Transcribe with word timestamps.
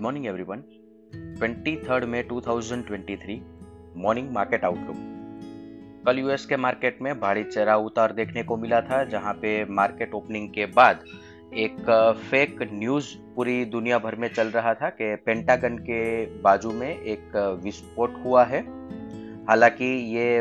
Morning 0.00 0.26
everyone 0.26 0.62
23 1.40 2.04
मई 2.04 2.22
2023 2.22 3.40
morning 3.96 4.30
market 4.30 4.64
outlook 4.64 4.96
कल 6.06 6.18
US 6.18 6.46
के 6.46 6.56
मार्केट 6.56 6.98
में 7.02 7.20
भारी 7.20 7.44
चेहरा 7.44 7.76
उतार 7.76 8.12
देखने 8.12 8.42
को 8.42 8.56
मिला 8.56 8.80
था, 8.80 9.04
जहाँ 9.04 9.32
पे 9.32 9.64
मार्केट 9.64 10.14
ओपनिंग 10.14 10.48
के 10.48 10.66
बाद 10.66 11.04
एक 11.54 11.90
फेक 12.30 12.62
न्यूज़ 12.72 13.06
पूरी 13.36 13.64
दुनिया 13.64 13.98
भर 13.98 14.14
में 14.14 14.28
चल 14.28 14.48
रहा 14.48 14.74
था 14.74 14.88
कि 14.90 15.14
पेंटागन 15.16 15.76
के 15.78 16.00
बाजू 16.40 16.70
में 16.70 16.88
एक 16.88 17.36
विस्फोट 17.64 18.14
हुआ 18.24 18.44
है। 18.44 18.60
हालाँकि 19.46 19.84
ये 20.16 20.38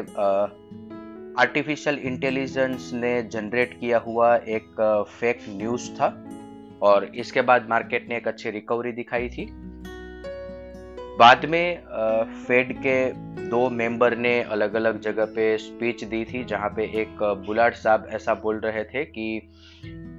आर्टिफिशियल 1.40 1.98
इंटेलिजेंस 1.98 2.92
ने 2.94 3.22
जनरेट 3.24 3.80
किया 3.80 3.98
हुआ 3.98 4.36
एक 4.36 4.82
फेक 5.20 5.40
न्यूज़ 5.50 5.92
था। 5.92 6.08
और 6.82 7.06
इसके 7.16 7.42
बाद 7.42 7.68
मार्केट 7.70 8.10
ने 8.10 8.18
एक 8.18 8.28
अच्छी 8.28 8.50
रिकवरी 8.50 8.92
दिखाई 8.92 9.30
थी। 9.30 9.48
बाद 11.20 11.46
में 11.46 11.82
फेड 12.46 12.74
के 12.78 13.12
दो 13.50 13.70
मेंबर 13.70 14.16
ने 14.18 14.42
अलग 14.44 14.74
अलग 14.74 15.00
जगह 15.02 15.26
पे 15.26 15.58
स्पीच 15.58 16.04
दी 16.04 16.24
थी, 16.26 16.44
जहाँ 16.44 16.70
पे 16.70 16.84
एक 17.02 17.24
बुलाट 17.48 17.76
साहब 17.76 18.08
ऐसा 18.10 18.34
बोल 18.34 18.60
रहे 18.60 18.84
थे 18.84 19.04
कि 19.06 19.42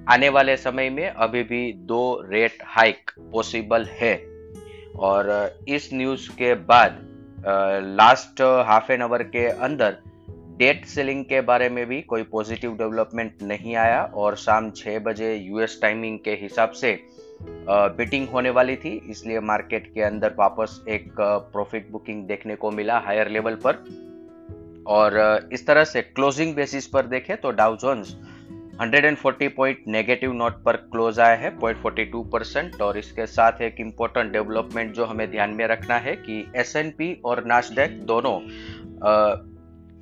आने 0.08 0.28
वाले 0.28 0.56
समय 0.56 0.90
में 0.90 1.08
अभी 1.08 1.42
भी 1.42 1.72
दो 1.72 2.02
रेट 2.30 2.58
हाइक 2.66 3.10
पॉसिबल 3.32 3.84
है। 3.92 4.14
और 4.98 5.30
इस 5.68 5.88
न्यूज़ 5.94 6.28
के 6.30 6.54
बाद 6.54 6.98
लास्ट 7.98 8.40
हाफ़ 8.66 8.92
एन 8.92 9.02
आवर 9.02 9.22
के 9.22 9.46
अंदर 9.48 9.96
डेट 10.60 10.84
सेलिंग 10.84 11.24
के 11.24 11.40
बारे 11.40 11.68
में 11.68 11.84
भी 11.86 12.00
कोई 12.02 12.22
पॉजिटिव 12.22 12.72
डेवलपमेंट 12.76 13.42
नहीं 13.42 13.74
आया 13.76 14.02
और 14.14 14.36
शाम 14.36 14.70
छः 14.70 14.98
बजे 14.98 15.34
यूएस 15.34 15.78
टाइमिंग 15.82 16.18
के 16.18 16.30
हिसाब 16.40 16.70
से 16.70 16.92
बिटिंग 17.68 18.28
होने 18.28 18.50
वाली 18.50 18.76
थी, 18.76 18.90
इसलिए 19.10 19.40
मार्केट 19.40 19.86
के 19.94 20.02
अंदर 20.02 20.34
वापस 20.38 20.84
एक 20.88 21.08
प्रॉफिट 21.20 21.90
बुकिंग 21.90 22.22
देखने 22.24 22.56
को 22.56 22.70
मिला 22.70 22.98
हायर 22.98 23.28
लेवल 23.28 23.54
पर। 23.66 23.84
और 24.86 25.48
इस 25.52 25.66
तरह 25.66 25.84
से 25.84 26.02
क्लोजिंग 26.02 26.54
बेसिस 26.54 26.86
पर 26.86 27.06
देखें 27.06 27.36
तो 27.36 27.50
Dow 27.50 27.76
Jones 27.76 28.14
140 28.80 29.48
point 29.48 29.84
negative 29.88 30.32
note 30.32 30.62
पर 30.64 30.76
क्लोज 30.92 31.20
आया 31.20 31.34
है 31.36 31.58
0.42 31.58 32.24
परसेंट 32.32 32.80
और 32.82 32.98
इसके 32.98 33.26
साथ 33.26 33.62
एक 33.62 33.80
इम्पोर्टेंट 33.80 34.32
डेवलपमेंट 34.32 34.92
जो 34.94 35.04
हमें 35.04 35.30
ध्यान 35.30 35.50
में 35.50 35.66
रखना 35.66 35.96
है 35.98 36.16
कि 36.16 36.44
एसएनपी 36.56 37.12
और 37.24 37.44
नास्डेक 37.44 38.00
दोनों 38.06 38.38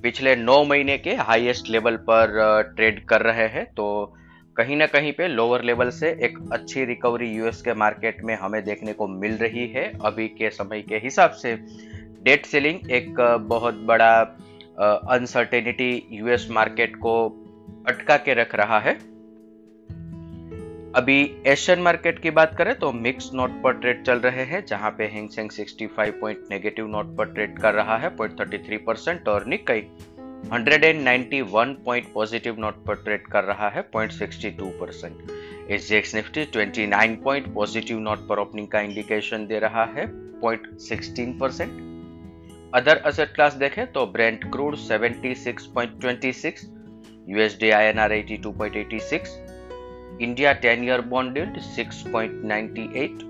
पिछले 0.03 0.35
नौ 0.37 0.63
महीने 0.65 0.97
के 0.99 1.15
हाईएस्ट 1.21 1.69
लेवल 1.71 1.97
पर 2.09 2.31
ट्रेड 2.77 3.05
कर 3.07 3.23
रहे 3.23 3.47
हैं 3.49 3.65
तो 3.75 3.87
कहीं 4.57 4.77
ना 4.77 4.87
कहीं 4.87 5.13
पे 5.13 5.29
लोअर 5.29 5.63
लेवल 5.65 5.91
से 5.91 6.09
एक 6.25 6.39
अच्छी 6.53 6.85
रिकवरी 6.85 7.31
यूएस 7.31 7.61
के 7.63 7.75
मार्केट 7.75 8.23
में 8.25 8.35
हमें 8.37 8.63
देखने 8.65 8.93
को 8.93 9.07
मिल 9.09 9.37
रही 9.37 9.67
है। 9.67 9.85
अभी 10.05 10.27
के 10.29 10.51
समय 10.51 10.83
के 10.83 10.97
हिसाब 10.97 11.31
से 11.33 11.55
डेट 12.25 12.47
सेलिंग 12.47 12.91
एक 12.91 13.21
बहुत 13.49 13.75
बड़ा 13.85 14.11
अनसर्टेनिटी 15.11 15.93
यूएस 16.13 16.49
मार्केट 16.51 16.97
को 16.97 17.15
अटका 17.89 18.17
के 18.17 18.35
रख 18.35 18.55
रहा 18.55 18.79
है। 18.81 18.99
अभी 20.99 21.43
एशियन 21.47 21.79
मार्केट 21.79 22.19
की 22.19 22.31
बात 22.31 22.55
करें 22.59 22.75
तो 22.79 22.93
मिक्स 22.93 23.31
नोट 23.35 23.51
पर 23.63 23.73
ट्रेड 23.73 24.03
चल 24.05 24.19
रहे 24.19 24.45
हैं, 24.45 24.65
जहाँ 24.67 24.91
पे 24.91 25.05
Hang Seng 25.05 25.51
65 25.51 26.13
point 26.21 26.39
negative 26.51 26.87
note 26.87 27.17
पर 27.17 27.25
ट्रेड 27.25 27.59
कर 27.59 27.75
रहा 27.75 27.97
है 27.97 28.17
0.33 28.17 28.79
परसेंट 28.87 29.29
और 29.29 29.47
निकई 29.47 29.81
191 30.53 31.75
पॉइंट 31.85 32.13
पॉजिटिव 32.13 32.57
नोट 32.59 32.85
पर 32.85 32.95
ट्रेड 32.95 33.27
कर 33.27 33.45
रहा 33.45 33.69
है 33.69 33.85
0.62 33.97 34.71
percent 34.81 35.71
SGX 35.71 36.15
Nifty 36.15 36.45
29 36.47 37.17
point 37.25 37.55
positive 37.55 37.99
note 37.99 38.27
पर 38.29 38.39
ओपनिंग 38.39 38.69
का 38.69 38.81
इंडिकेशन 38.81 39.47
दे 39.47 39.59
रहा 39.59 39.85
है 39.85 40.07
0.16 40.41 41.39
परसेंट 41.41 41.77
अदर 42.75 42.97
असेट 42.97 43.35
क्लास 43.35 43.55
देखें 43.55 43.87
तो 43.93 44.07
Brent 44.07 44.45
crude 44.53 44.77
76.26 44.77 46.67
USD 47.29 47.71
INR 47.71 48.13
82.86 48.13 49.58
India 50.21 50.59
10 50.61 50.83
year 50.83 51.01
bond 51.01 51.37
yield 51.37 51.55
6.98, 51.55 53.23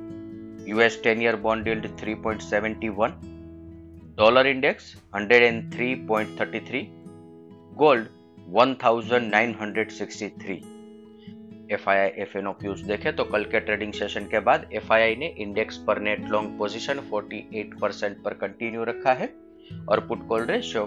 US 0.69 0.97
10 0.97 1.21
year 1.21 1.37
bond 1.37 1.66
yield 1.66 1.82
3.71, 1.82 3.12
dollar 4.16 4.47
index 4.47 4.97
103.33, 5.12 6.91
gold 7.76 8.09
1963. 8.50 10.65
F 11.72 11.88
I 11.91 11.97
I 11.97 12.09
F 12.22 12.37
and 12.38 12.47
O 12.47 12.53
cues 12.60 12.81
देखे 12.88 13.12
तो 13.12 13.25
कल 13.25 13.44
के 13.44 13.60
ट्रेडिंग 13.60 13.93
सेशन 13.93 14.26
के 14.26 14.41
बाद 14.41 14.69
एफ़ 14.75 14.93
आई 14.93 15.03
आई 15.03 15.16
ने 15.16 15.26
इंडेक्स 15.38 15.76
पर 15.87 15.99
नेट 16.03 16.20
लॉन्ग 16.31 16.56
पोजीशन 16.59 17.00
48 17.10 17.81
परसेंट 17.81 18.22
पर 18.22 18.34
continue 18.44 18.84
रखा 18.91 19.12
है 19.20 19.28
और 19.88 20.00
पुट 20.09 20.26
कॉल 20.28 20.47
रेशियो 20.50 20.84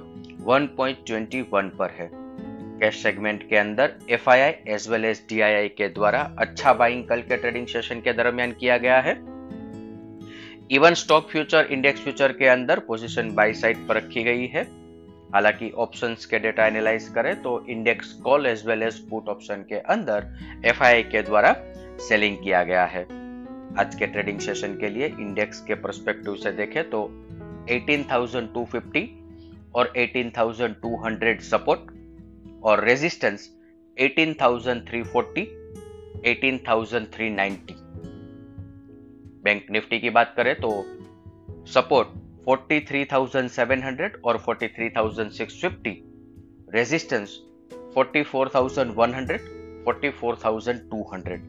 1.21 0.50 1.70
पर 1.80 1.90
है 2.00 2.21
कैश 2.82 3.02
सेगमेंट 3.04 3.48
के 3.50 3.58
अंदर 3.58 3.92
F 4.10 4.30
I 4.30 4.40
I 4.40 4.54
as 4.74 4.88
well 4.90 5.06
as 5.06 5.22
D 5.30 5.40
I 5.42 5.54
I 5.54 5.68
के 5.70 5.88
द्वारा 5.90 6.20
अच्छा 6.40 6.74
बाइंग 6.74 7.04
कल 7.08 7.22
के 7.22 7.38
ट्रेडिंग 7.38 7.68
सेशन 7.68 8.00
के 8.02 8.14
दरमियान 8.14 8.52
किया 8.60 8.78
गया 8.78 9.00
है। 9.00 9.14
Even 10.72 10.94
stock 10.94 11.30
future 11.30 11.68
index 11.72 12.02
future 12.02 12.32
के 12.34 12.48
अंदर 12.48 12.80
पोजीशन 12.88 13.30
बाई 13.36 13.54
साइड 13.54 13.78
पर 13.88 13.96
रखी 13.98 14.24
गई 14.24 14.48
है। 14.48 14.64
हालाँकि 15.34 15.70
ऑप्शंस 15.78 16.26
के 16.26 16.40
डेटा 16.40 16.66
एनालाइज 16.68 17.08
करें 17.16 17.42
तो 17.42 17.52
index 17.70 18.12
call 18.24 18.46
as 18.46 18.66
well 18.68 18.84
as 18.84 18.98
put 19.10 19.30
option 19.30 19.66
के 19.70 19.80
अंदर 19.94 20.28
एफ़ 20.66 20.84
आई 20.84 20.94
आई 20.94 21.04
के 21.04 21.22
द्वारा 21.22 21.56
सेलिंग 22.08 22.38
किया 22.44 22.64
गया 22.64 22.86
है। 22.86 23.04
आज 23.80 23.96
के 23.96 24.08
ट्रेडिंग 24.08 24.40
सेशन 24.40 24.78
के 24.80 24.90
लिए 24.90 25.08
इंडेक्स 25.08 25.62
के 25.62 25.76
परस्पेक्टिव 25.86 26.36
से 26.36 26.52
देखें 26.52 26.84
तो 26.90 27.04
18,250 27.72 29.08
और 29.76 29.94
18,200 29.98 31.40
सपोर्ट 31.44 31.91
और 32.64 32.84
रेजिस्टेंस 32.86 33.50
18,340, 33.98 35.46
18,390 36.26 37.74
बैंक 39.44 39.66
निफ्टी 39.72 40.00
की 40.00 40.10
बात 40.10 40.34
करें 40.38 40.56
तो 40.56 40.70
सपोर्ट 41.68 42.08
43,700 42.50 44.12
और 44.24 44.38
43,650 44.50 45.96
रेजिस्टेंस 46.76 47.40
44,100 47.98 49.40
44,200 49.88 51.40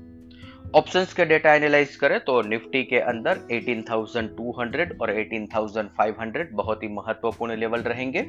ऑप्शंस 0.74 1.12
के 1.12 1.24
डेटा 1.24 1.54
एनालाइज 1.54 1.96
करें 1.96 2.18
तो 2.20 2.42
निफ्टी 2.42 2.82
के 2.84 2.98
अंदर 2.98 3.38
18,200 3.52 5.00
और 5.00 5.10
18,500 5.14 6.46
बहुत 6.52 6.82
ही 6.82 6.88
महत्वपूर्ण 6.88 7.56
लेवल 7.56 7.80
रहेंगे. 7.82 8.22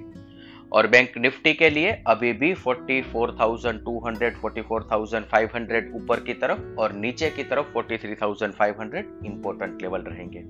और 0.71 0.87
बैंक 0.87 1.17
निफ्टी 1.17 1.53
के 1.53 1.69
लिए 1.69 2.03
अभी 2.07 2.33
भी 2.33 2.53
44,200, 2.53 4.31
44,500 4.41 5.93
ऊपर 5.95 6.19
की 6.19 6.33
तरफ़ 6.33 6.59
और 6.79 6.93
नीचे 6.93 7.29
की 7.29 7.43
तरफ़ 7.43 7.65
43,500 7.73 9.25
इंपॉर्टेंट 9.25 9.81
लेवल 9.81 10.01
रहेंगे। 10.01 10.43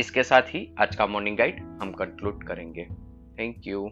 इसके 0.00 0.22
साथ 0.22 0.42
ही 0.42 0.74
आज 0.78 0.96
का 0.96 1.06
मॉर्निंग 1.06 1.36
गाइड 1.36 1.60
हम 1.82 1.92
कंक्लूड 1.92 2.44
करेंगे। 2.44 2.88
Thank 3.38 3.56
you 3.66 3.90